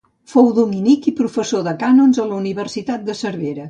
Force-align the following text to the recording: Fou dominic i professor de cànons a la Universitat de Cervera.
Fou 0.31 0.47
dominic 0.59 1.11
i 1.13 1.13
professor 1.21 1.63
de 1.69 1.77
cànons 1.87 2.25
a 2.25 2.29
la 2.33 2.43
Universitat 2.43 3.11
de 3.13 3.23
Cervera. 3.27 3.59